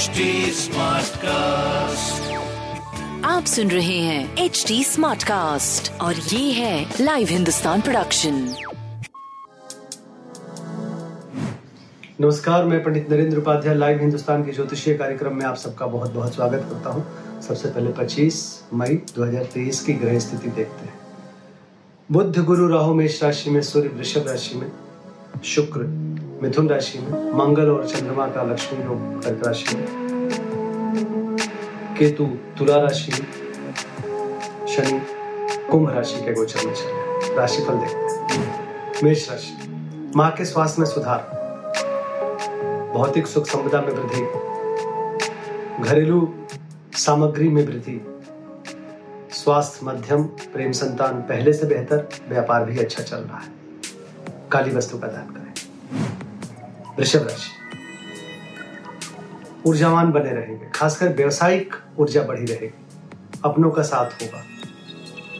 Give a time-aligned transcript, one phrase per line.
[0.00, 0.24] HD
[0.56, 2.28] Smartcast.
[3.24, 8.54] आप सुन रहे हैं एच डी स्मार्ट कास्ट और ये है लाइव हिंदुस्तान प्रोडक्शन
[12.20, 16.34] नमस्कार मैं पंडित नरेंद्र उपाध्याय लाइव हिंदुस्तान के ज्योतिषीय कार्यक्रम में आप सबका बहुत बहुत
[16.34, 17.04] स्वागत करता हूँ।
[17.42, 18.34] सबसे पहले 25
[18.74, 20.98] मई 2023 की ग्रह स्थिति देखते हैं।
[22.12, 24.72] बुद्ध गुरु राहु मेष राशि में सूर्य वृषभ राशि में
[25.44, 25.80] शुक्र
[26.42, 29.86] मिथुन राशि में मंगल और चंद्रमा का लक्ष्मी योग कर्क राशि में।
[31.98, 32.24] केतु
[32.58, 33.12] तुला राशि
[34.72, 35.00] शनि
[35.70, 39.56] कुंभ राशि के गोचर में चले राशिफल देखते हैं मेष राशि,
[40.16, 41.20] माँ के स्वास्थ्य में सुधार।
[42.94, 44.22] भौतिक सुख संपदा में वृद्धि।
[45.84, 46.34] घरेलू
[46.92, 48.22] सामग्री में वृद्धि।
[49.30, 53.48] स्वास्थ्य, मध्यम, प्रेम संतान पहले से बेहतर, व्यापार भी अच्छा चल रहा है।
[54.52, 55.49] काली वस्तु का दान करें।
[56.98, 57.50] वृषभ राशि
[59.66, 62.86] ऊर्जावान बने रहेंगे, खासकर व्यावसायिक ऊर्जा बढ़ी रहेगी।
[63.44, 64.44] अपनों का साथ होगा।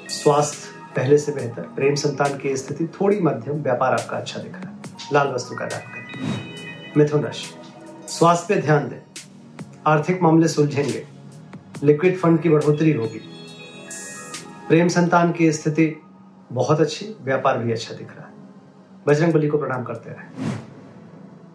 [0.08, 0.58] स्वास्थ्य
[0.96, 4.78] पहले से बेहतर, प्रेम संतान की स्थिति थोड़ी मध्यम, व्यापार आपका अच्छा दिख रहा है।
[5.12, 7.54] लाल वस्तु का दान करें। मिथुन राशि।
[8.08, 9.20] स्वास्थ्य पे ध्यान दें।
[9.86, 11.06] आर्थिक मामले सुलझेंगे।
[11.82, 13.20] लिक्विड फंड की बढ़ोतरी होगी।
[14.68, 16.02] प्रेम संतान की स्थिति
[16.52, 18.34] बहुत अच्छी, व्यापार भी अच्छा दिख रहा है।
[19.06, 20.60] बजरंग बली को प्रणाम करते रहे।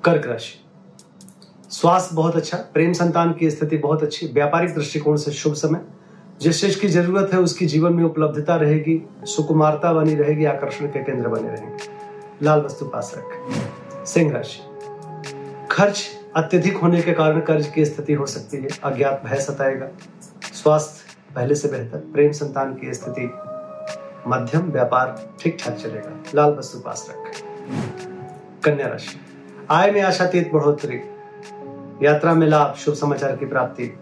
[0.06, 0.66] कर्क राशि
[1.70, 5.82] स्वास्थ्य बहुत अच्छा प्रेम संतान की स्थिति बहुत अच्छी, व्यापारिक दृष्टिकोण से शुभ समय।
[6.42, 11.04] जिस चीज़ की ज़रूरत है उसकी जीवन में उपलब्धता रहेगी, सुकुमारता बनी रहेगी, आकर्षण के
[11.04, 11.78] केंद्र बने रहेंगे।
[12.44, 13.70] लाल वस्तु पास रखें।
[14.06, 14.60] सिंह राशि।
[15.72, 19.88] खर्च अत्यधिक होने के कारण कर्ज की स्थिति हो सकती है, अज्ञात भय सताएगा।
[20.54, 23.34] स्वास्थ्य पहले से बेहतर, प्रेम संतान की स्थिति
[24.28, 27.42] मध्यम, व्यापार ठीक ठाक चलेगा। लाल वस्तु पास रखें।
[28.64, 29.25] कन्या राशि।
[29.70, 31.00] आय में आशातीत बढ़ोतरी।
[32.06, 34.00] यात्रा में लाभ, शुभ समाचार की प्राप्ति।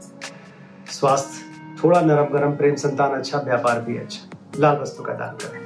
[0.92, 1.46] स्वास्थ्य,
[1.84, 5.62] थोड़ा नरम गरम प्रेम संतान अच्छा व्यापार भी अच्छा। लाल वस्तु का दान करें।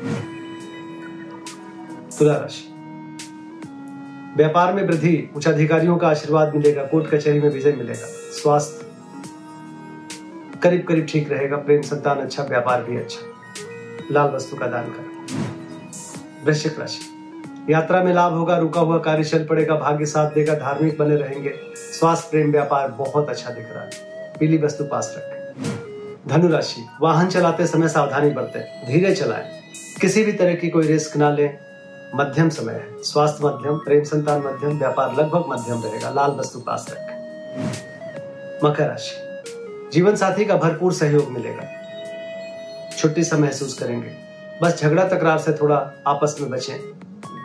[2.19, 2.73] तुला राशि।
[4.37, 8.85] व्यापार में वृद्धि उच्च अधिकारियों का आशीर्वाद मिलेगा, कोर्ट कचहरी में विजय मिलेगा। स्वास्थ्य
[10.63, 13.27] करीब करीब ठीक रहेगा, प्रेम संतान अच्छा व्यापार भी अच्छा।
[14.11, 15.27] लाल वस्तु का दान करें।
[16.45, 17.16] वृश्चिक राशि।
[17.69, 21.53] यात्रा में लाभ होगा, रुका हुआ कार्य चल पड़ेगा भाग्य साथ देगा, धार्मिक बने रहेंगे।
[21.77, 23.89] स्वास्थ्य, प्रेम, व्यापार बहुत अच्छा दिख रहा है।
[24.39, 25.37] पीली वस्तु पास रखें।
[26.27, 29.61] धनु राशि वाहन चलाते समय सावधानी बरतें। धीरे चलाएँ।
[30.01, 31.57] किसी भी तरह की कोई रिस्क ना लें।
[32.15, 36.85] मध्यम समय है। स्वास्थ्य मध्यम, प्रेम संतान मध्यम, व्यापार लगभग मध्यम रहेगा। लाल वस्तु पास
[36.89, 37.17] रखें।
[38.65, 39.27] मकर राशि
[39.93, 41.63] जीवन साथी का भरपूर सहयोग मिलेगा।
[42.97, 44.11] छुट्टी सा महसूस करेंगे।
[44.61, 46.79] बस झगड़ा, तकरार से थोड़ा आपस में बचें।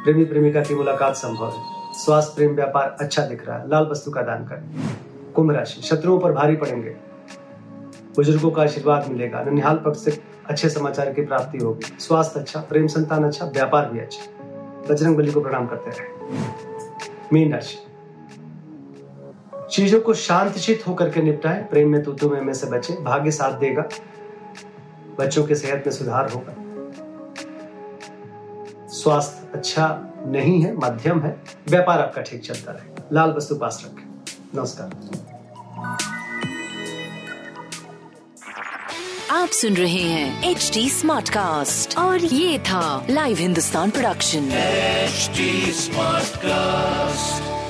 [0.03, 1.63] प्रेमी प्रेमिका की मुलाकात संभव है।
[1.95, 4.91] स्वास्थ्य प्रेम व्यापार अच्छा दिख रहा है। लाल वस्तु का दान करें।
[5.33, 6.91] कुंभ राशि, शत्रुओं पर भारी पड़ेंगे।
[8.17, 12.87] बुज़ुर्गों का आशीर्वाद मिलेगा। ननिहाल पक्ष से अच्छे समाचार की प्राप्ति होगी। स्वास्थ्य अच्छा प्रेम
[12.87, 14.33] संतान अच्छा व्यापार भी अच्छा।
[14.91, 16.39] बजरंग बली को प्रणाम करते रहे।
[17.33, 17.79] मीन राशि।
[19.71, 23.53] चीज़ों को शांत शांतचित होकर के निपटाएँ। प्रेम में तू में से बचे। भाग्य साथ
[23.53, 23.85] देगा।
[25.19, 26.62] बच्चों की सेहत में सुधार होगा।
[28.93, 29.87] स्वास्थ्य अच्छा
[30.27, 31.37] नहीं है मध्यम है
[31.69, 34.09] व्यापार आपका ठीक चलता रहे। लाल वस्तु पास रखें।
[34.55, 34.91] नमस्कार।
[39.31, 46.23] आप सुन रहे हैं एच डी स्मार्ट कास्ट और ये था live Hindustan production smart
[46.33, 47.62] Smartcast.